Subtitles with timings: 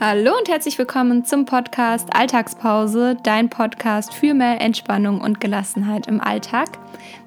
[0.00, 6.20] Hallo und herzlich willkommen zum Podcast Alltagspause, dein Podcast für mehr Entspannung und Gelassenheit im
[6.20, 6.68] Alltag.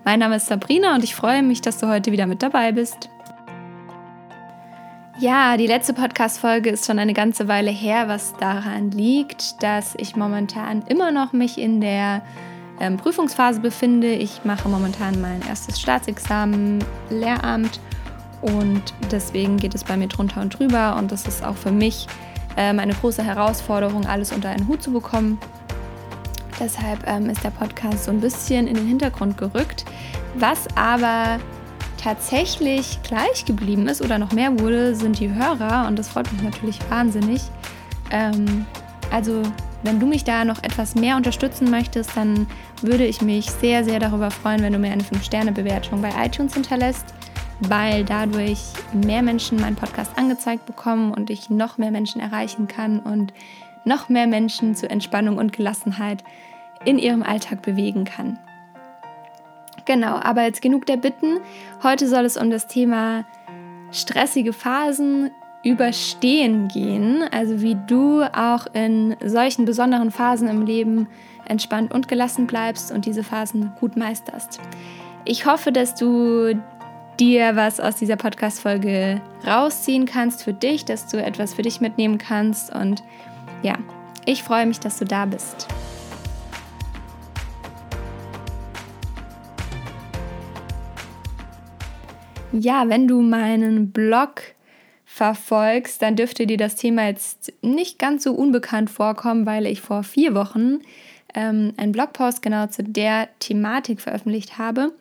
[0.06, 3.10] Mein Name ist Sabrina und ich freue mich, dass du heute wieder mit dabei bist.
[5.20, 10.16] Ja, die letzte Podcast-Folge ist schon eine ganze Weile her, was daran liegt, dass ich
[10.16, 12.22] momentan immer noch mich in der
[12.80, 14.14] ähm, Prüfungsphase befinde.
[14.14, 17.82] Ich mache momentan mein erstes Staatsexamen, Lehramt
[18.42, 22.08] und deswegen geht es bei mir drunter und drüber und das ist auch für mich
[22.58, 25.38] ähm, eine große Herausforderung, alles unter einen Hut zu bekommen.
[26.60, 29.86] Deshalb ähm, ist der Podcast so ein bisschen in den Hintergrund gerückt.
[30.36, 31.40] Was aber
[31.98, 36.42] tatsächlich gleich geblieben ist oder noch mehr wurde, sind die Hörer und das freut mich
[36.42, 37.42] natürlich wahnsinnig.
[38.12, 38.66] Ähm,
[39.12, 39.42] also
[39.84, 42.48] wenn du mich da noch etwas mehr unterstützen möchtest, dann
[42.82, 47.06] würde ich mich sehr, sehr darüber freuen, wenn du mir eine 5-Sterne-Bewertung bei iTunes hinterlässt
[47.62, 48.60] weil dadurch
[48.94, 53.34] mehr Menschen meinen Podcast angezeigt bekommen und ich noch mehr Menschen erreichen kann und
[53.86, 56.24] noch mehr Menschen zu Entspannung und Gelassenheit
[56.86, 58.40] in ihrem Alltag bewegen kann.
[59.86, 61.40] Genau, aber jetzt genug der Bitten.
[61.84, 63.26] Heute soll es um das Thema
[63.92, 65.32] stressige Phasen
[65.64, 71.08] überstehen gehen, also wie du auch in solchen besonderen Phasen im Leben
[71.46, 74.60] entspannt und gelassen bleibst und diese Phasen gut meisterst.
[75.26, 76.54] Ich hoffe, dass du
[77.20, 82.18] dir was aus dieser Podcast-Folge rausziehen kannst für dich, dass du etwas für dich mitnehmen
[82.18, 82.74] kannst.
[82.74, 83.04] Und
[83.64, 83.78] ja,
[84.26, 85.68] ich freue mich, dass du da bist.
[92.54, 94.42] Ja, wenn du meinen Blog
[95.06, 100.04] verfolgst, dann dürfte dir das Thema jetzt nicht ganz so unbekannt vorkommen, weil ich vor
[100.04, 100.80] vier Wochen
[101.34, 104.94] ähm, einen Blogpost genau zu der Thematik veröffentlicht habe.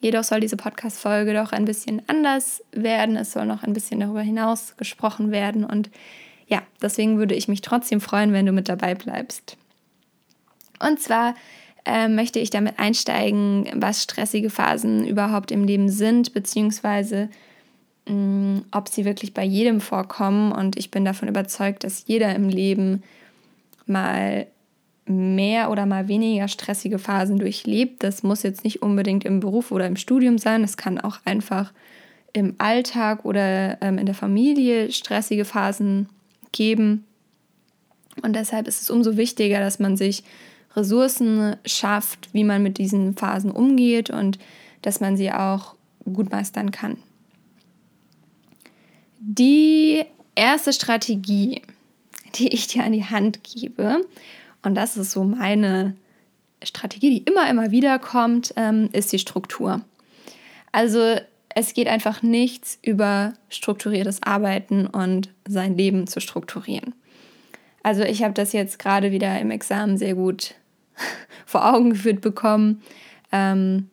[0.00, 3.16] Jedoch soll diese Podcast-Folge doch ein bisschen anders werden.
[3.16, 5.64] Es soll noch ein bisschen darüber hinaus gesprochen werden.
[5.64, 5.90] Und
[6.46, 9.56] ja, deswegen würde ich mich trotzdem freuen, wenn du mit dabei bleibst.
[10.78, 11.34] Und zwar
[11.84, 17.28] äh, möchte ich damit einsteigen, was stressige Phasen überhaupt im Leben sind, beziehungsweise
[18.06, 20.52] mh, mm, ob sie wirklich bei jedem vorkommen.
[20.52, 23.02] Und ich bin davon überzeugt, dass jeder im Leben
[23.86, 24.46] mal
[25.08, 28.02] mehr oder mal weniger stressige Phasen durchlebt.
[28.02, 30.62] Das muss jetzt nicht unbedingt im Beruf oder im Studium sein.
[30.64, 31.72] Es kann auch einfach
[32.32, 36.08] im Alltag oder ähm, in der Familie stressige Phasen
[36.52, 37.04] geben.
[38.22, 40.24] Und deshalb ist es umso wichtiger, dass man sich
[40.76, 44.38] Ressourcen schafft, wie man mit diesen Phasen umgeht und
[44.82, 46.98] dass man sie auch gut meistern kann.
[49.20, 50.04] Die
[50.34, 51.62] erste Strategie,
[52.36, 54.04] die ich dir an die Hand gebe,
[54.62, 55.96] und das ist so meine
[56.62, 59.82] Strategie, die immer, immer wieder kommt, ähm, ist die Struktur.
[60.72, 61.16] Also
[61.54, 66.94] es geht einfach nichts über strukturiertes Arbeiten und sein Leben zu strukturieren.
[67.82, 70.54] Also ich habe das jetzt gerade wieder im Examen sehr gut
[71.46, 72.82] vor Augen geführt bekommen.
[73.32, 73.90] Ähm,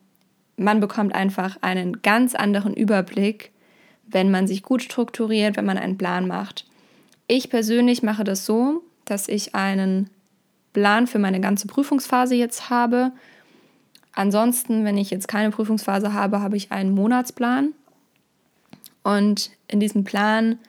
[0.57, 3.51] man bekommt einfach einen ganz anderen Überblick,
[4.07, 6.65] wenn man sich gut strukturiert, wenn man einen Plan macht.
[7.27, 10.09] Ich persönlich mache das so, dass ich einen
[10.75, 13.13] Plan für meine ganze Prüfungsphase jetzt habe.
[14.11, 17.73] Ansonsten, wenn ich jetzt keine Prüfungsphase habe, habe ich einen Monatsplan.
[19.03, 20.59] Und in diesem Plan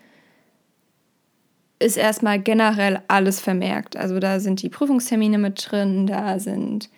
[1.80, 3.96] ist erstmal generell alles vermerkt.
[3.96, 6.88] Also da sind die Prüfungstermine mit drin, da sind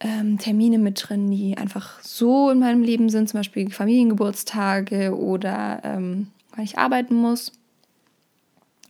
[0.00, 5.80] ähm, Termine mit drin, die einfach so in meinem Leben sind, zum Beispiel Familiengeburtstage oder
[5.84, 7.52] ähm, weil ich arbeiten muss.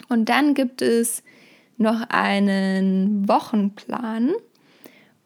[0.08, 1.22] Und dann gibt es
[1.76, 4.32] noch einen Wochenplan.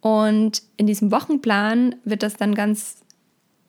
[0.00, 2.98] Und in diesem Wochenplan wird das dann ganz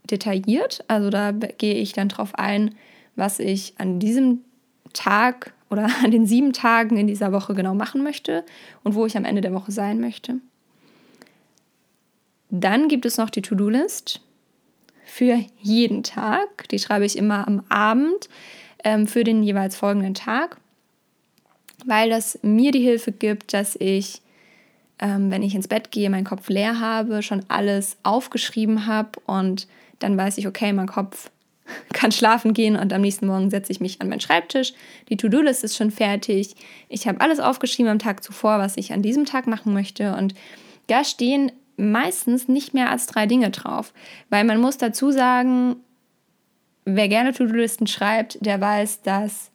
[0.09, 0.83] detailliert.
[0.87, 2.75] Also da gehe ich dann drauf ein,
[3.15, 4.41] was ich an diesem
[4.93, 8.45] Tag oder an den sieben Tagen in dieser Woche genau machen möchte
[8.83, 10.35] und wo ich am Ende der Woche sein möchte.
[12.49, 14.21] Dann gibt es noch die To-Do-List
[15.05, 16.69] für jeden Tag.
[16.69, 18.29] Die schreibe ich immer am Abend
[18.83, 20.57] ähm, für den jeweils folgenden Tag
[21.85, 24.21] weil das mir die Hilfe gibt, dass ich,
[24.99, 29.67] ähm, wenn ich ins Bett gehe, meinen Kopf leer habe, schon alles aufgeschrieben habe und
[29.99, 31.29] dann weiß ich, okay, mein Kopf
[31.93, 34.73] kann schlafen gehen und am nächsten Morgen setze ich mich an meinen Schreibtisch.
[35.09, 36.55] Die To-Do-List ist schon fertig.
[36.89, 40.33] Ich habe alles aufgeschrieben am Tag zuvor, was ich an diesem Tag machen möchte und
[40.87, 43.93] da stehen meistens nicht mehr als drei Dinge drauf,
[44.29, 45.75] weil man muss dazu sagen,
[46.85, 49.51] wer gerne To-Do-Listen schreibt, der weiß, dass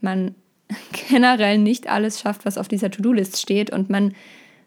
[0.00, 0.34] man
[1.10, 4.14] generell nicht alles schafft, was auf dieser To-Do-List steht und man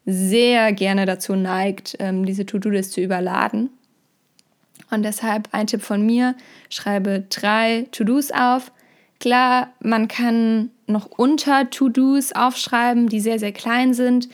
[0.06, 3.70] sehr gerne dazu neigt, ähm, diese To-Do-List zu überladen.
[4.92, 6.36] Und deshalb ein Tipp von mir,
[6.70, 8.72] schreibe drei To-Dos auf,
[9.20, 14.30] Klar, man kann noch unter To-Dos aufschreiben, die sehr, sehr klein sind,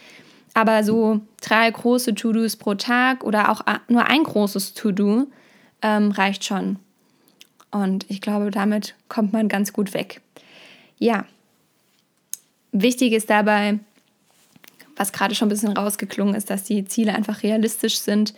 [0.53, 5.27] aber so drei große To-Dos pro Tag oder auch nur ein großes To-Do
[5.81, 6.77] ähm, reicht schon.
[7.71, 10.21] Und ich glaube, damit kommt man ganz gut weg.
[10.99, 11.25] Ja,
[12.81, 13.79] wichtig ist dabei,
[14.95, 18.33] was gerade schon ein bisschen rausgeklungen ist, dass die Ziele einfach realistisch sind.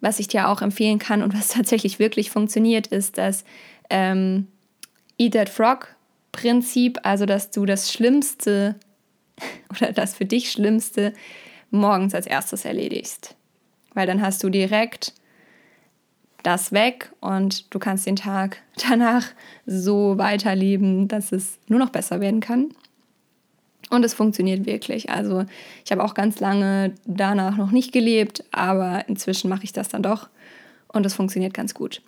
[0.00, 3.44] Was ich dir auch empfehlen kann und was tatsächlich wirklich funktioniert, ist, dass
[3.90, 4.46] ähm,
[5.18, 5.94] Eat That Frog
[6.32, 8.76] Prinzip, also dass du das Schlimmste
[9.70, 11.12] oder das für dich Schlimmste
[11.70, 13.34] morgens als erstes erledigst.
[13.94, 15.14] Weil dann hast du direkt
[16.42, 19.26] das weg und du kannst den Tag danach
[19.66, 22.70] so weiterleben, dass es nur noch besser werden kann.
[23.90, 25.10] Und es funktioniert wirklich.
[25.10, 25.44] Also
[25.84, 30.02] ich habe auch ganz lange danach noch nicht gelebt, aber inzwischen mache ich das dann
[30.02, 30.28] doch
[30.88, 32.02] und es funktioniert ganz gut.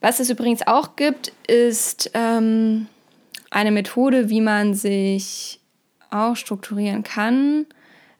[0.00, 2.86] Was es übrigens auch gibt, ist ähm,
[3.50, 5.60] eine Methode, wie man sich
[6.10, 7.66] auch strukturieren kann,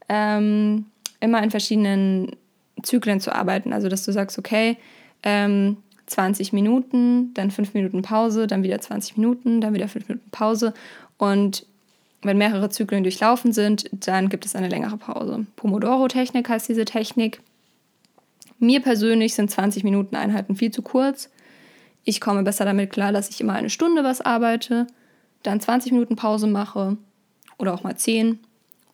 [0.09, 0.87] ähm,
[1.21, 2.37] immer in verschiedenen
[2.83, 3.73] Zyklen zu arbeiten.
[3.73, 4.77] Also, dass du sagst, okay,
[5.23, 10.31] ähm, 20 Minuten, dann 5 Minuten Pause, dann wieder 20 Minuten, dann wieder 5 Minuten
[10.31, 10.73] Pause.
[11.19, 11.67] Und
[12.23, 15.47] wenn mehrere Zyklen durchlaufen sind, dann gibt es eine längere Pause.
[15.57, 17.41] Pomodoro-Technik heißt diese Technik.
[18.59, 21.31] Mir persönlich sind 20 Minuten Einheiten viel zu kurz.
[22.05, 24.87] Ich komme besser damit klar, dass ich immer eine Stunde was arbeite,
[25.43, 26.97] dann 20 Minuten Pause mache
[27.59, 28.39] oder auch mal 10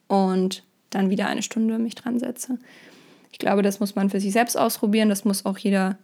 [0.08, 2.58] und dann wieder eine Stunde mich dran setze.
[3.30, 5.96] Ich glaube, das muss man für sich selbst ausprobieren, das muss auch jeder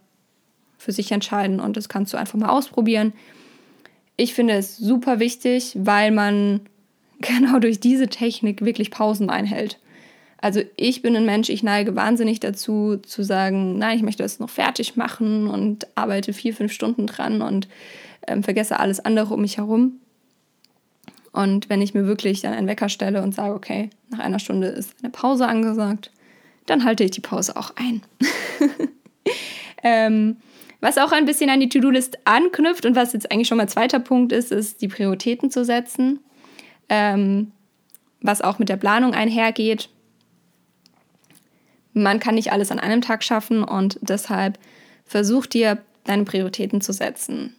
[0.78, 3.12] für sich entscheiden und das kannst du einfach mal ausprobieren.
[4.16, 6.60] Ich finde es super wichtig, weil man
[7.20, 9.78] genau durch diese Technik wirklich Pausen einhält.
[10.40, 14.38] Also ich bin ein Mensch, ich neige wahnsinnig dazu zu sagen, nein, ich möchte das
[14.38, 17.68] noch fertig machen und arbeite vier, fünf Stunden dran und
[18.26, 20.00] ähm, vergesse alles andere um mich herum.
[21.32, 24.68] Und wenn ich mir wirklich dann einen Wecker stelle und sage, okay, nach einer Stunde
[24.68, 26.12] ist eine Pause angesagt,
[26.66, 28.02] dann halte ich die Pause auch ein.
[29.82, 30.36] ähm,
[30.80, 33.98] was auch ein bisschen an die To-Do-List anknüpft und was jetzt eigentlich schon mal zweiter
[33.98, 36.20] Punkt ist, ist die Prioritäten zu setzen.
[36.88, 37.52] Ähm,
[38.20, 39.90] was auch mit der Planung einhergeht
[41.99, 44.58] man kann nicht alles an einem Tag schaffen und deshalb
[45.05, 47.55] versuch dir deine Prioritäten zu setzen.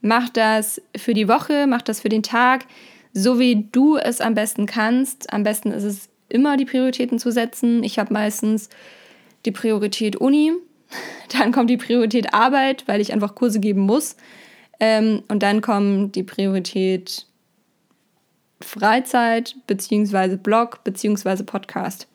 [0.00, 2.64] Mach das für die Woche, mach das für den Tag,
[3.12, 5.32] so wie du es am besten kannst.
[5.32, 7.82] Am besten ist es immer die Prioritäten zu setzen.
[7.84, 8.68] Ich habe meistens
[9.44, 10.52] die Priorität Uni,
[11.38, 14.16] dann kommt die Priorität Arbeit, weil ich einfach Kurse geben muss.
[14.78, 17.26] Ähm, und dann kommt die Priorität
[18.62, 22.06] Freizeit, beziehungsweise Blog, beziehungsweise Podcast.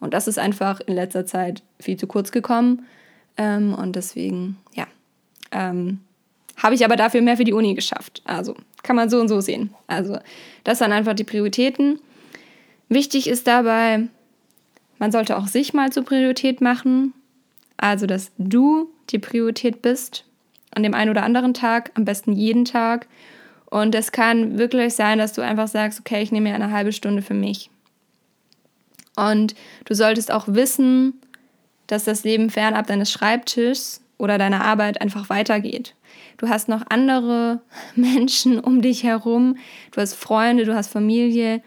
[0.00, 2.86] Und das ist einfach in letzter Zeit viel zu kurz gekommen.
[3.36, 4.86] Ähm, und deswegen, ja,
[5.50, 6.00] ähm,
[6.56, 8.22] habe ich aber dafür mehr für die Uni geschafft.
[8.24, 9.74] Also kann man so und so sehen.
[9.86, 10.18] Also
[10.64, 12.00] das sind einfach die Prioritäten.
[12.88, 14.08] Wichtig ist dabei,
[14.98, 17.14] man sollte auch sich mal zur Priorität machen.
[17.76, 20.24] Also, dass du die Priorität bist
[20.74, 23.06] an dem einen oder anderen Tag, am besten jeden Tag.
[23.70, 26.92] Und es kann wirklich sein, dass du einfach sagst, okay, ich nehme mir eine halbe
[26.92, 27.70] Stunde für mich.
[29.16, 31.20] Und du solltest auch wissen,
[31.86, 35.94] dass das Leben fernab deines Schreibtischs oder deiner Arbeit einfach weitergeht.
[36.36, 37.60] Du hast noch andere
[37.94, 39.56] Menschen um dich herum,
[39.90, 41.62] du hast Freunde, du hast Familie.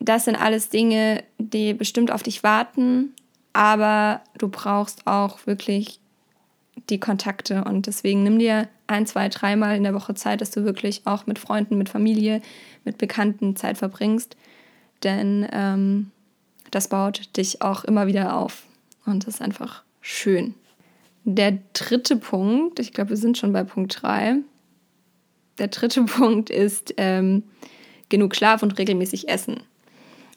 [0.00, 3.14] Das sind alles Dinge, die bestimmt auf dich warten,
[3.52, 6.00] aber du brauchst auch wirklich
[6.90, 10.64] die Kontakte und deswegen nimm dir ein, zwei, dreimal in der Woche Zeit, dass du
[10.64, 12.42] wirklich auch mit Freunden, mit Familie,
[12.84, 14.36] mit Bekannten Zeit verbringst
[15.02, 16.10] denn ähm,
[16.70, 18.64] das baut dich auch immer wieder auf
[19.04, 20.54] und das ist einfach schön.
[21.24, 24.36] Der dritte Punkt, ich glaube, wir sind schon bei Punkt 3.
[25.58, 27.42] Der dritte Punkt ist ähm,
[28.08, 29.60] genug Schlaf und regelmäßig Essen.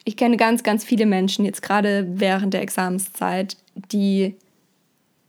[0.06, 3.58] Ich kenne ganz, ganz viele Menschen, jetzt gerade während der Examenszeit,
[3.92, 4.36] die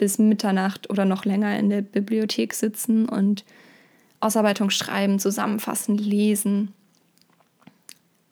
[0.00, 3.44] bis Mitternacht oder noch länger in der Bibliothek sitzen und
[4.18, 6.72] Ausarbeitung schreiben, zusammenfassen, lesen.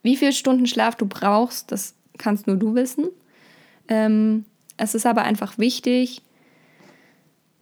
[0.03, 3.09] Wie viele Stunden Schlaf du brauchst, das kannst nur du wissen.
[3.89, 4.47] Ähm,
[4.79, 6.23] es ist aber einfach wichtig,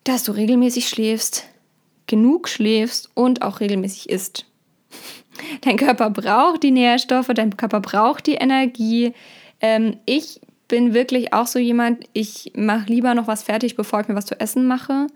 [0.04, 1.44] dass du regelmäßig schläfst,
[2.06, 4.46] genug schläfst und auch regelmäßig isst.
[5.62, 9.14] Dein Körper braucht die Nährstoffe, dein Körper braucht die Energie.
[9.60, 14.08] Ähm, ich bin wirklich auch so jemand, ich mache lieber noch was fertig, bevor ich
[14.08, 15.06] mir was zu essen mache.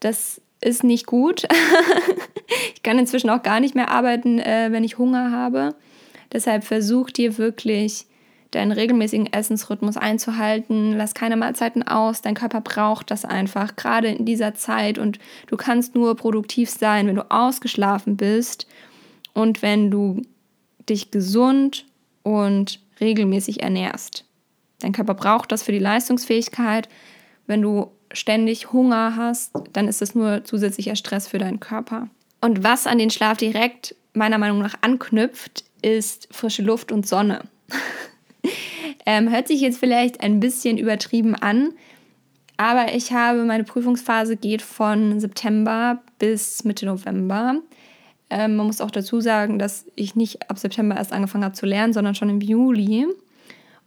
[0.00, 1.46] Das ist nicht gut.
[2.74, 5.74] ich kann inzwischen auch gar nicht mehr arbeiten, äh, wenn ich Hunger habe.
[6.32, 8.06] Deshalb versuch dir wirklich
[8.50, 10.96] deinen regelmäßigen Essensrhythmus einzuhalten.
[10.96, 12.22] Lass keine Mahlzeiten aus.
[12.22, 14.98] Dein Körper braucht das einfach, gerade in dieser Zeit.
[14.98, 15.18] Und
[15.48, 18.66] du kannst nur produktiv sein, wenn du ausgeschlafen bist
[19.34, 20.22] und wenn du
[20.88, 21.84] dich gesund
[22.22, 24.24] und regelmäßig ernährst.
[24.80, 26.88] Dein Körper braucht das für die Leistungsfähigkeit.
[27.46, 32.08] Wenn du ständig Hunger hast, dann ist es nur zusätzlicher Stress für deinen Körper.
[32.40, 37.42] Und was an den Schlaf direkt meiner Meinung nach anknüpft, ist frische Luft und Sonne.
[39.06, 41.72] ähm, hört sich jetzt vielleicht ein bisschen übertrieben an,
[42.56, 47.60] aber ich habe meine Prüfungsphase geht von September bis Mitte November.
[48.30, 51.66] Ähm, man muss auch dazu sagen, dass ich nicht ab September erst angefangen habe zu
[51.66, 53.06] lernen, sondern schon im Juli.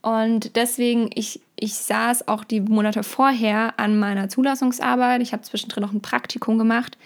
[0.01, 5.21] Und deswegen, ich, ich saß auch die Monate vorher an meiner Zulassungsarbeit.
[5.21, 6.97] Ich habe zwischendrin noch ein Praktikum gemacht.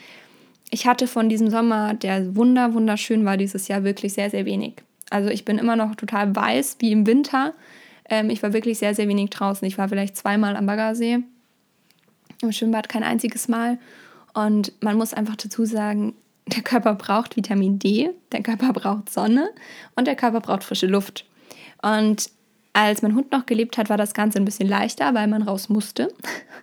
[0.71, 4.75] Ich hatte von diesem Sommer, der wunder, wunderschön war dieses Jahr, wirklich sehr, sehr wenig.
[5.09, 7.53] Also ich bin immer noch total weiß, wie im Winter.
[8.09, 9.67] Ähm, ich war wirklich sehr, sehr wenig draußen.
[9.67, 11.19] Ich war vielleicht zweimal am Baggersee.
[12.41, 13.77] Im Schwimmbad kein einziges Mal.
[14.33, 16.13] Und man muss einfach dazu sagen,
[16.47, 19.49] der Körper braucht Vitamin D, der Körper braucht Sonne
[19.95, 21.25] und der Körper braucht frische Luft.
[21.81, 22.29] Und
[22.75, 25.69] als mein Hund noch gelebt hat, war das Ganze ein bisschen leichter, weil man raus
[25.69, 26.13] musste.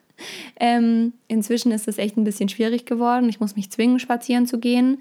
[0.61, 3.29] ähm, inzwischen ist es echt ein bisschen schwierig geworden.
[3.31, 5.01] Ich muss mich zwingen, spazieren zu gehen.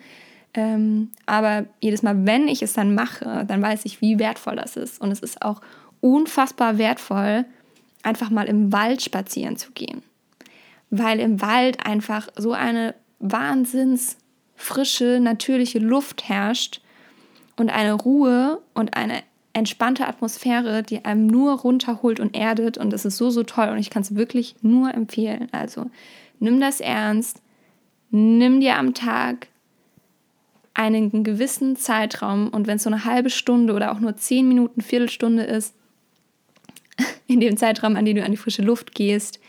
[0.53, 4.77] Ähm, aber jedes Mal, wenn ich es dann mache, dann weiß ich, wie wertvoll das
[4.77, 5.01] ist.
[5.01, 5.61] Und es ist auch
[5.99, 7.45] unfassbar wertvoll,
[8.03, 10.03] einfach mal im Wald spazieren zu gehen.
[10.91, 14.17] Weil im Wald einfach so eine wahnsinns
[14.55, 16.81] frische, natürliche Luft herrscht
[17.57, 19.23] und eine Ruhe und eine
[19.53, 22.77] entspannte Atmosphäre, die einem nur runterholt und erdet.
[22.77, 25.47] Und es ist so, so toll und ich kann es wirklich nur empfehlen.
[25.51, 25.89] Also
[26.39, 27.41] nimm das ernst,
[28.09, 29.47] nimm dir am Tag
[30.73, 34.81] einen gewissen Zeitraum und wenn es so eine halbe Stunde oder auch nur zehn Minuten,
[34.81, 35.75] Viertelstunde ist,
[37.27, 39.39] in dem Zeitraum, an dem du an die frische Luft gehst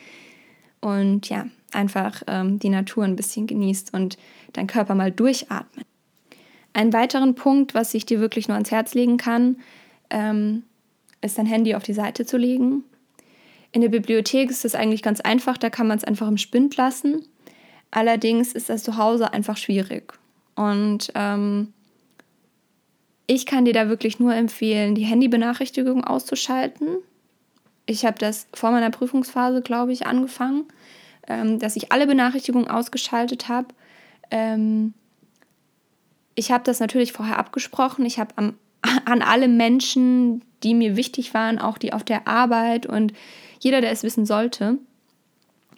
[0.81, 4.19] und ja, einfach ähm, die Natur ein bisschen genießt und
[4.53, 5.87] dein Körper mal durchatmet.
[6.75, 9.57] Ein weiteren Punkt, was ich dir wirklich nur ans Herz legen kann,
[10.13, 10.63] ähm,
[11.21, 12.85] ist dein Handy auf die Seite zu legen.
[13.73, 16.77] In der Bibliothek ist das eigentlich ganz einfach, da kann man es einfach im Spind
[16.77, 17.27] lassen.
[17.91, 20.15] Allerdings ist das zu Hause einfach schwierig.
[20.55, 21.73] Und ähm,
[23.27, 26.99] ich kann dir da wirklich nur empfehlen, die Handybenachrichtigung auszuschalten.
[27.87, 30.67] Ich habe das vor meiner Prüfungsphase, glaube ich, angefangen,
[31.27, 33.69] ähm, dass ich alle Benachrichtigungen ausgeschaltet habe.
[34.31, 34.93] Ähm,
[36.35, 38.05] ich habe das natürlich vorher abgesprochen.
[38.05, 38.55] Ich habe
[39.05, 43.13] an alle Menschen, die mir wichtig waren, auch die auf der Arbeit und
[43.61, 44.79] jeder, der es wissen sollte,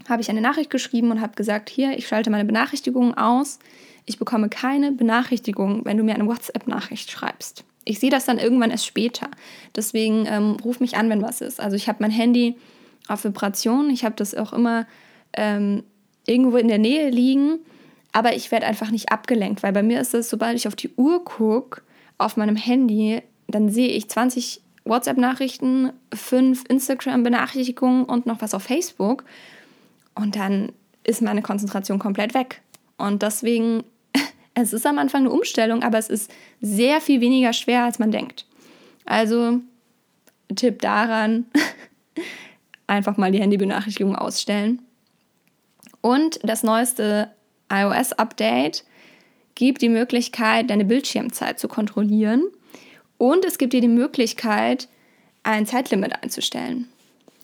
[0.09, 3.59] habe ich eine Nachricht geschrieben und habe gesagt, hier, ich schalte meine Benachrichtigungen aus.
[4.07, 7.65] Ich bekomme keine Benachrichtigung, wenn du mir eine WhatsApp-Nachricht schreibst.
[7.85, 9.29] Ich sehe das dann irgendwann erst später.
[9.77, 11.61] Deswegen ähm, ruf mich an, wenn was ist.
[11.61, 12.57] Also ich habe mein Handy
[13.09, 13.91] auf Vibration.
[13.91, 14.87] Ich habe das auch immer
[15.35, 15.85] ähm,
[16.27, 17.59] irgendwo in der Nähe liegen.
[18.13, 20.95] Aber ich werde einfach nicht abgelenkt, weil bei mir ist es, sobald ich auf die
[20.97, 21.83] Uhr gucke,
[22.19, 29.25] auf meinem Handy, dann sehe ich 20 WhatsApp-Nachrichten, 5 Instagram-Benachrichtigungen und noch was auf Facebook.
[30.15, 30.73] Und dann
[31.05, 32.61] ist meine Konzentration komplett weg.
[32.97, 33.83] Und deswegen,
[34.55, 36.31] es ist am Anfang eine Umstellung, aber es ist
[36.61, 38.47] sehr viel weniger schwer, als man denkt.
[39.05, 39.61] Also,
[40.55, 41.47] Tipp daran,
[42.87, 44.83] einfach mal die Handybenachrichtigung ausstellen.
[46.01, 47.31] Und das neueste
[47.71, 48.85] iOS-Update
[49.55, 52.45] gibt die Möglichkeit, deine Bildschirmzeit zu kontrollieren.
[53.19, 54.89] Und es gibt dir die Möglichkeit,
[55.43, 56.89] ein Zeitlimit einzustellen.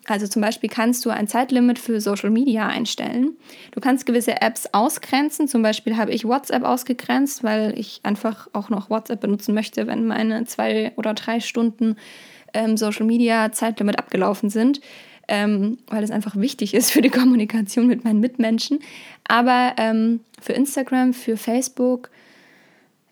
[0.07, 3.37] Also zum Beispiel kannst du ein Zeitlimit für Social Media einstellen.
[3.71, 5.47] Du kannst gewisse Apps ausgrenzen.
[5.47, 10.07] Zum Beispiel habe ich WhatsApp ausgegrenzt, weil ich einfach auch noch WhatsApp benutzen möchte, wenn
[10.07, 11.97] meine zwei oder drei Stunden
[12.55, 14.81] ähm, Social Media Zeitlimit abgelaufen sind
[15.31, 18.81] ähm, weil es einfach wichtig ist für die Kommunikation mit meinen Mitmenschen.
[19.27, 22.11] Aber ähm, für Instagram, für Facebook,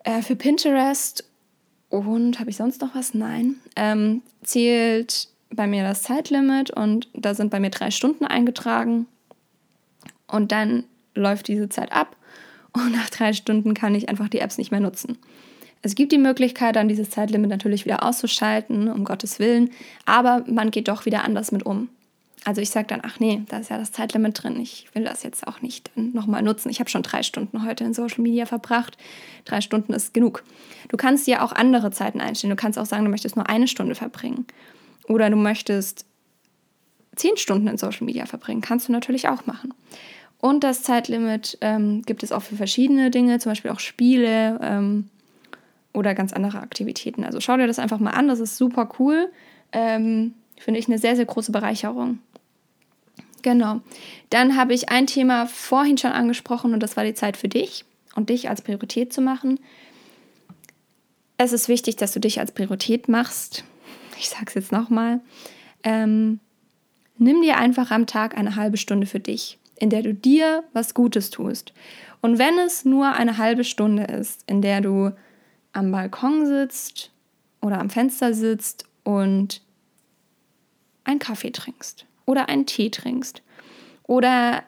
[0.03, 1.23] äh, für Pinterest
[1.89, 3.13] und habe ich sonst noch was?
[3.13, 3.55] Nein.
[3.75, 9.07] Ähm, zählt bei mir das Zeitlimit und da sind bei mir drei Stunden eingetragen.
[10.27, 10.83] Und dann
[11.15, 12.15] läuft diese Zeit ab
[12.73, 15.17] und nach drei Stunden kann ich einfach die Apps nicht mehr nutzen.
[15.81, 19.69] Es gibt die Möglichkeit, dann dieses Zeitlimit natürlich wieder auszuschalten, um Gottes Willen,
[20.05, 21.87] aber man geht doch wieder anders mit um.
[22.45, 24.59] Also ich sage dann, ach nee, da ist ja das Zeitlimit drin.
[24.59, 26.69] Ich will das jetzt auch nicht nochmal nutzen.
[26.69, 28.97] Ich habe schon drei Stunden heute in Social Media verbracht.
[29.45, 30.43] Drei Stunden ist genug.
[30.87, 32.51] Du kannst ja auch andere Zeiten einstellen.
[32.51, 34.45] Du kannst auch sagen, du möchtest nur eine Stunde verbringen.
[35.07, 36.05] Oder du möchtest
[37.15, 38.61] zehn Stunden in Social Media verbringen.
[38.61, 39.73] Kannst du natürlich auch machen.
[40.39, 45.09] Und das Zeitlimit ähm, gibt es auch für verschiedene Dinge, zum Beispiel auch Spiele ähm,
[45.93, 47.25] oder ganz andere Aktivitäten.
[47.25, 49.29] Also schau dir das einfach mal an, das ist super cool.
[49.73, 52.19] Ähm, finde ich eine sehr, sehr große Bereicherung.
[53.41, 53.81] Genau.
[54.29, 57.85] Dann habe ich ein Thema vorhin schon angesprochen und das war die Zeit für dich
[58.15, 59.59] und dich als Priorität zu machen.
[61.37, 63.63] Es ist wichtig, dass du dich als Priorität machst.
[64.17, 65.21] Ich sage es jetzt nochmal.
[65.83, 66.39] Ähm,
[67.17, 70.93] nimm dir einfach am Tag eine halbe Stunde für dich, in der du dir was
[70.93, 71.73] Gutes tust.
[72.21, 75.11] Und wenn es nur eine halbe Stunde ist, in der du
[75.71, 77.11] am Balkon sitzt
[77.61, 79.61] oder am Fenster sitzt und
[81.05, 83.41] einen Kaffee trinkst oder einen Tee trinkst
[84.03, 84.63] oder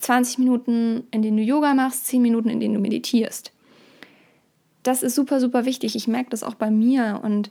[0.00, 3.52] 20 Minuten, in denen du Yoga machst, 10 Minuten, in denen du meditierst.
[4.84, 5.96] Das ist super, super wichtig.
[5.96, 7.50] Ich merke das auch bei mir und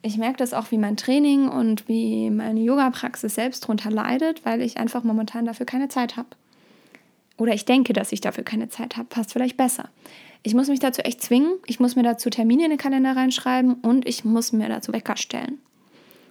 [0.00, 4.62] ich merke das auch, wie mein Training und wie meine Yoga-Praxis selbst darunter leidet, weil
[4.62, 6.28] ich einfach momentan dafür keine Zeit habe.
[7.36, 9.08] Oder ich denke, dass ich dafür keine Zeit habe.
[9.08, 9.90] Passt vielleicht besser.
[10.42, 11.52] Ich muss mich dazu echt zwingen.
[11.66, 15.16] Ich muss mir dazu Termine in den Kalender reinschreiben und ich muss mir dazu Wecker
[15.16, 15.58] stellen.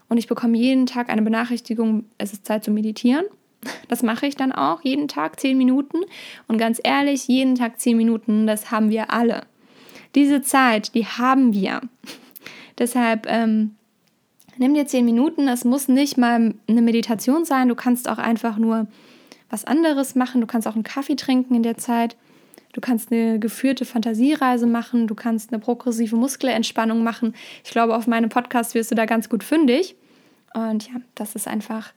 [0.09, 3.25] Und ich bekomme jeden Tag eine Benachrichtigung, es ist Zeit zu meditieren.
[3.87, 5.97] Das mache ich dann auch jeden Tag zehn Minuten.
[6.47, 9.41] Und ganz ehrlich, jeden Tag zehn Minuten, das haben wir alle.
[10.15, 11.81] Diese Zeit, die haben wir.
[12.77, 13.75] Deshalb ähm,
[14.57, 15.47] nimm dir zehn Minuten.
[15.47, 17.67] Es muss nicht mal eine Meditation sein.
[17.67, 18.87] Du kannst auch einfach nur
[19.49, 20.41] was anderes machen.
[20.41, 22.15] Du kannst auch einen Kaffee trinken in der Zeit.
[22.73, 25.07] Du kannst eine geführte Fantasiereise machen.
[25.07, 27.33] Du kannst eine progressive Muskelentspannung machen.
[27.63, 29.95] Ich glaube, auf meinem Podcast wirst du da ganz gut fündig.
[30.53, 31.93] Und ja, das ist einfach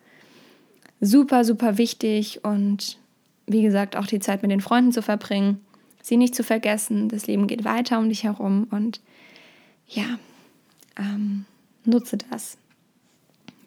[1.01, 2.45] super, super wichtig.
[2.45, 2.99] Und
[3.47, 5.61] wie gesagt, auch die Zeit mit den Freunden zu verbringen.
[6.03, 7.09] Sie nicht zu vergessen.
[7.09, 8.67] Das Leben geht weiter um dich herum.
[8.71, 9.01] Und
[9.87, 10.19] ja,
[10.99, 11.45] ähm,
[11.85, 12.57] nutze das.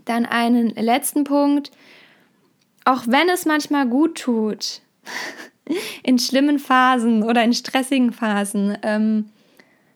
[0.06, 1.72] Dann einen letzten Punkt
[2.86, 4.82] auch wenn es manchmal gut tut,
[6.04, 9.30] in schlimmen Phasen oder in stressigen Phasen, ähm,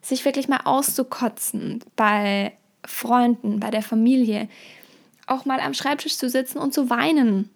[0.02, 2.54] sich wirklich mal auszukotzen bei
[2.86, 4.48] Freunden, bei der Familie,
[5.26, 7.50] auch mal am Schreibtisch zu sitzen und zu weinen.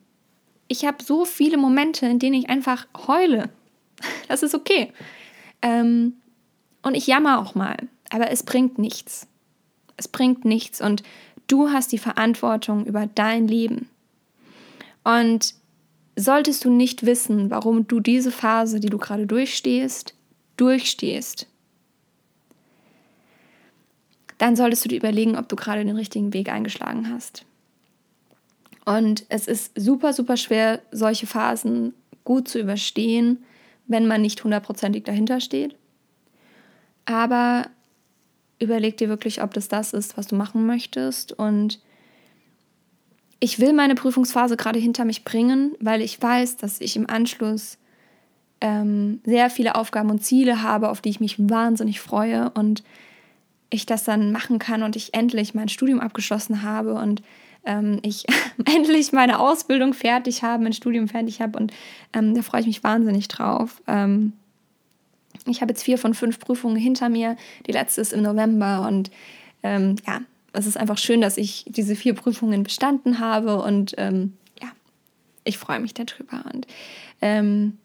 [0.67, 3.49] Ich habe so viele Momente, in denen ich einfach heule.
[4.27, 4.91] Das ist okay.
[5.61, 6.13] Ähm,
[6.81, 7.77] und ich jammer auch mal,
[8.09, 9.27] aber es bringt nichts.
[9.95, 11.03] Es bringt nichts und
[11.45, 13.89] du hast die Verantwortung über dein Leben.
[15.03, 15.53] Und
[16.15, 20.13] solltest du nicht wissen, warum du diese Phase, die du gerade durchstehst,
[20.57, 21.47] durchstehst,
[24.37, 27.45] dann solltest du dir überlegen, ob du gerade den richtigen Weg eingeschlagen hast.
[28.85, 31.93] Und es ist super, super schwer, solche Phasen
[32.23, 33.43] gut zu überstehen,
[33.87, 35.75] wenn man nicht hundertprozentig dahinter steht.
[37.05, 37.67] Aber
[38.59, 41.79] überleg dir wirklich, ob das das ist, was du machen möchtest und
[43.43, 47.79] ich will meine Prüfungsphase gerade hinter mich bringen, weil ich weiß, dass ich im Anschluss
[48.61, 52.83] ähm, sehr viele Aufgaben und Ziele habe, auf die ich mich wahnsinnig freue und
[53.71, 57.23] ich das dann machen kann und ich endlich mein Studium abgeschlossen habe und
[57.65, 58.25] ähm, ich
[58.65, 61.73] endlich meine Ausbildung fertig habe, mein Studium fertig habe und
[62.13, 63.81] ähm, da freue ich mich wahnsinnig drauf.
[63.87, 64.33] Ähm,
[65.47, 69.09] ich habe jetzt vier von fünf Prüfungen hinter mir, die letzte ist im November und
[69.63, 70.21] ähm, ja,
[70.53, 74.69] es ist einfach schön, dass ich diese vier Prüfungen bestanden habe und ähm, ja,
[75.43, 76.43] ich freue mich darüber.
[76.53, 76.67] Und
[77.21, 77.77] ähm,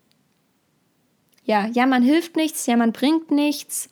[1.44, 3.88] ja, ja, man hilft nichts, ja, man bringt nichts.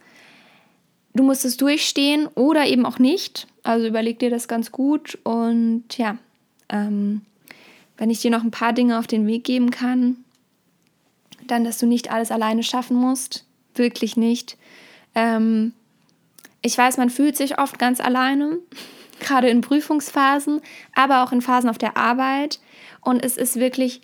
[1.15, 3.47] Du musst es durchstehen oder eben auch nicht.
[3.63, 6.19] Also überleg dir das ganz gut und ja,
[6.69, 7.23] ähm,
[7.97, 10.17] wenn ich dir noch ein paar Dinge auf den Weg geben kann,
[11.47, 14.57] dann, dass du nicht alles alleine schaffen musst, wirklich nicht.
[15.15, 15.73] Ähm,
[16.65, 18.59] ich weiß, man fühlt sich oft ganz alleine,
[19.21, 20.63] gerade in Prüfungsphasen,
[20.95, 22.59] aber auch in Phasen auf der Arbeit.
[23.03, 24.01] Und es ist wirklich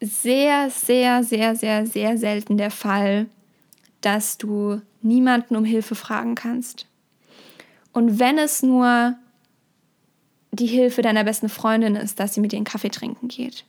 [0.00, 3.26] sehr, sehr, sehr, sehr, sehr selten der Fall,
[4.00, 6.86] dass du niemanden um Hilfe fragen kannst.
[7.92, 9.14] Und wenn es nur
[10.50, 13.66] die Hilfe deiner besten Freundin ist, dass sie mit dir einen Kaffee trinken geht.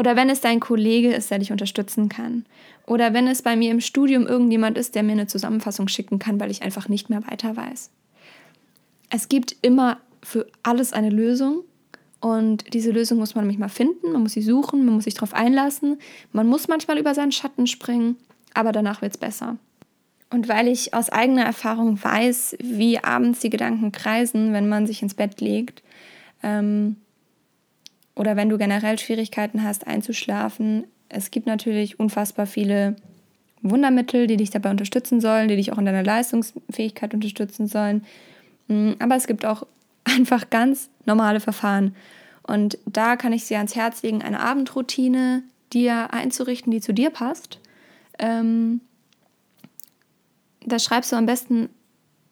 [0.00, 2.46] Oder wenn es dein Kollege ist, der dich unterstützen kann.
[2.86, 6.40] Oder wenn es bei mir im Studium irgendjemand ist, der mir eine Zusammenfassung schicken kann,
[6.40, 7.90] weil ich einfach nicht mehr weiter weiß.
[9.10, 11.64] Es gibt immer für alles eine Lösung
[12.18, 15.34] und diese Lösung muss man manchmal finden, man muss sie suchen, man muss sich darauf
[15.34, 15.98] einlassen,
[16.32, 18.16] man muss manchmal über seinen Schatten springen,
[18.54, 19.58] aber danach wird es besser.
[20.30, 25.02] Und weil ich aus eigener Erfahrung weiß, wie abends die Gedanken kreisen, wenn man sich
[25.02, 25.82] ins Bett legt,
[26.42, 26.96] ähm,
[28.20, 32.96] oder wenn du generell Schwierigkeiten hast einzuschlafen, es gibt natürlich unfassbar viele
[33.62, 38.04] Wundermittel, die dich dabei unterstützen sollen, die dich auch in deiner Leistungsfähigkeit unterstützen sollen.
[38.68, 39.66] Mm, aber es gibt auch
[40.04, 41.96] einfach ganz normale Verfahren.
[42.42, 47.08] Und da kann ich dir ans Herz legen, eine Abendroutine dir einzurichten, die zu dir
[47.08, 47.58] passt.
[48.18, 48.82] Ähm,
[50.66, 51.70] da schreibst du am besten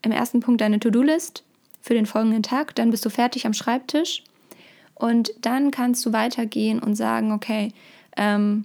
[0.02, 1.44] im ersten Punkt deine To-Do-List.
[1.80, 2.74] für den folgenden Tag.
[2.74, 4.22] Dann bist du fertig am Schreibtisch
[4.98, 7.72] und dann kannst du weitergehen und sagen, okay,
[8.16, 8.64] ähm,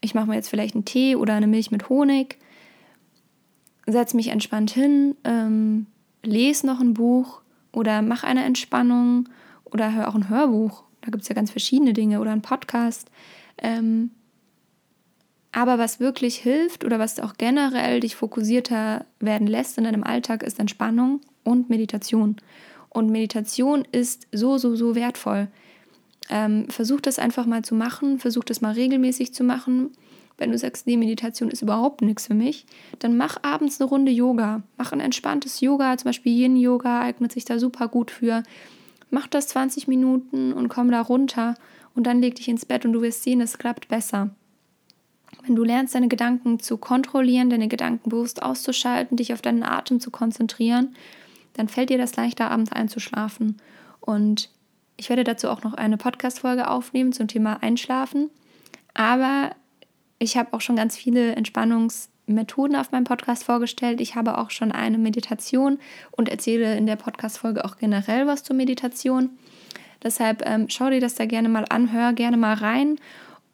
[0.00, 2.38] ich mache mir jetzt vielleicht einen Tee oder eine Milch mit Honig,
[3.86, 5.86] setze mich entspannt hin, ähm,
[6.22, 7.40] lese noch ein Buch
[7.72, 9.28] oder mach eine Entspannung
[9.64, 10.82] oder hör auch ein Hörbuch.
[11.00, 13.10] Da gibt es ja ganz verschiedene Dinge oder einen Podcast.
[13.58, 14.10] Ähm,
[15.52, 20.42] aber was wirklich hilft oder was auch generell dich fokussierter werden lässt in deinem Alltag,
[20.42, 22.36] ist Entspannung und Meditation.
[22.92, 25.48] Und Meditation ist so, so, so wertvoll.
[26.28, 29.92] Ähm, versuch das einfach mal zu machen, versuch das mal regelmäßig zu machen.
[30.36, 32.66] Wenn du sagst, nee, Meditation ist überhaupt nichts für mich,
[32.98, 34.62] dann mach abends eine Runde Yoga.
[34.76, 38.42] Mach ein entspanntes Yoga, zum Beispiel Yin-Yoga eignet sich da super gut für.
[39.10, 41.54] Mach das 20 Minuten und komm da runter
[41.94, 44.30] und dann leg dich ins Bett und du wirst sehen, es klappt besser.
[45.46, 49.98] Wenn du lernst, deine Gedanken zu kontrollieren, deine Gedanken bewusst auszuschalten, dich auf deinen Atem
[49.98, 50.94] zu konzentrieren,
[51.54, 53.58] dann fällt dir das leichter, abends einzuschlafen.
[54.00, 54.50] Und
[54.96, 58.30] ich werde dazu auch noch eine Podcast-Folge aufnehmen zum Thema Einschlafen.
[58.94, 59.52] Aber
[60.18, 64.00] ich habe auch schon ganz viele Entspannungsmethoden auf meinem Podcast vorgestellt.
[64.00, 65.78] Ich habe auch schon eine Meditation
[66.10, 69.30] und erzähle in der Podcast-Folge auch generell was zur Meditation.
[70.02, 72.96] Deshalb ähm, schau dir das da gerne mal an, hör gerne mal rein.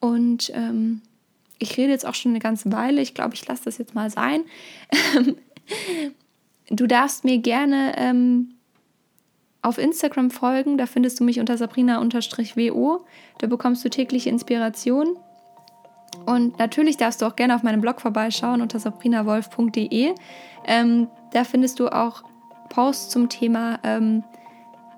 [0.01, 1.03] Und ähm,
[1.59, 3.01] ich rede jetzt auch schon eine ganze Weile.
[3.01, 4.43] Ich glaube, ich lasse das jetzt mal sein.
[6.71, 8.55] du darfst mir gerne ähm,
[9.63, 10.79] auf Instagram folgen.
[10.79, 13.05] Da findest du mich unter sabrina-wo.
[13.39, 15.17] Da bekommst du tägliche Inspiration.
[16.27, 20.15] Und natürlich darfst du auch gerne auf meinem Blog vorbeischauen unter sabrinawolf.de.
[20.67, 22.23] Ähm, da findest du auch
[22.71, 24.25] Posts zum Thema ähm,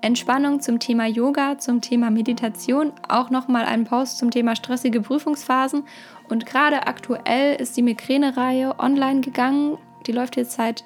[0.01, 5.83] Entspannung, zum Thema Yoga, zum Thema Meditation, auch nochmal einen Post zum Thema stressige Prüfungsphasen.
[6.27, 9.77] Und gerade aktuell ist die Migräne-Reihe online gegangen.
[10.07, 10.83] Die läuft jetzt seit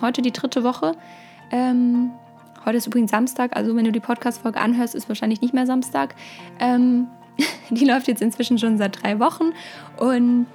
[0.00, 0.92] heute die dritte Woche.
[1.50, 2.10] Ähm,
[2.64, 6.14] heute ist übrigens Samstag, also wenn du die Podcast-Folge anhörst, ist wahrscheinlich nicht mehr Samstag.
[6.58, 7.08] Ähm,
[7.70, 9.52] die läuft jetzt inzwischen schon seit drei Wochen
[9.96, 10.46] und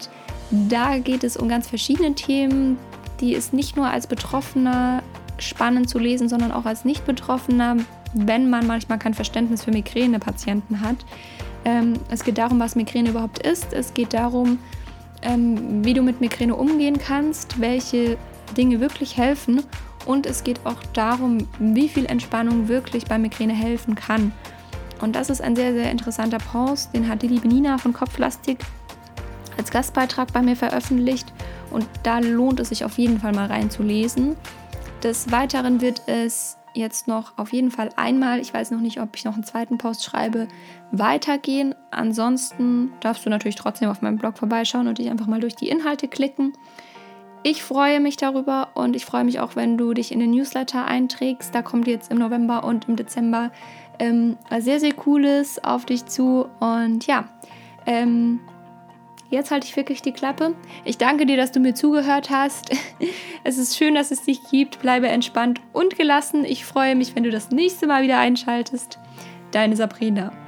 [0.51, 2.77] da geht es um ganz verschiedene Themen.
[3.21, 5.01] Die ist nicht nur als Betroffener
[5.39, 7.77] spannend zu lesen, sondern auch als Nicht-Betroffener,
[8.13, 10.97] wenn man manchmal kein Verständnis für Migräne-Patienten hat.
[11.65, 13.73] Ähm, es geht darum, was Migräne überhaupt ist.
[13.73, 14.59] Es geht darum,
[15.21, 18.17] ähm, wie du mit Migräne umgehen kannst, welche
[18.53, 19.63] Dinge wirklich helfen.
[20.05, 24.31] Und es geht auch darum, wie viel Entspannung wirklich bei Migräne helfen kann.
[25.01, 26.93] Und das ist ein sehr, sehr interessanter Post.
[26.93, 28.59] Den hat die liebe Nina von Kopflastik
[29.57, 31.31] als Gastbeitrag bei mir veröffentlicht.
[31.71, 34.35] Und da lohnt es sich auf jeden Fall mal reinzulesen.
[35.03, 39.15] Des Weiteren wird es jetzt noch auf jeden Fall einmal, ich weiß noch nicht, ob
[39.15, 40.47] ich noch einen zweiten Post schreibe,
[40.91, 41.75] weitergehen.
[41.91, 45.69] Ansonsten darfst du natürlich trotzdem auf meinem Blog vorbeischauen und dich einfach mal durch die
[45.69, 46.53] Inhalte klicken.
[47.45, 50.85] Ich freue mich darüber und ich freue mich auch, wenn du dich in den Newsletter
[50.85, 51.53] einträgst.
[51.53, 53.51] Da kommt jetzt im November und im Dezember
[53.99, 56.47] ähm, sehr, sehr Cooles auf dich zu.
[56.61, 57.25] Und ja,
[57.85, 58.39] ähm,
[59.29, 60.55] jetzt halte ich wirklich die Klappe.
[60.85, 62.71] Ich danke dir, dass du mir zugehört hast.
[63.45, 64.79] Es ist schön, dass es dich gibt.
[64.79, 66.45] Bleibe entspannt und gelassen.
[66.45, 68.99] Ich freue mich, wenn du das nächste Mal wieder einschaltest.
[69.51, 70.42] Deine Sabrina.